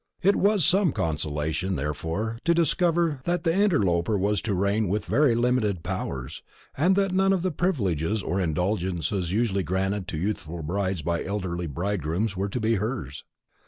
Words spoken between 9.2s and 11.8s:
usually granted to youthful brides by elderly